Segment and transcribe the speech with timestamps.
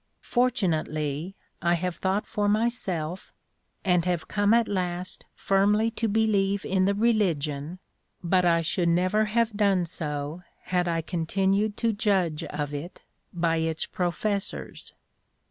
[0.23, 3.31] Fortunately I have thought for myself,
[3.85, 7.77] and have come at last firmly to believe in the religion,
[8.23, 13.57] but I should never have done so had I continued to judge of it by
[13.57, 14.93] its professors."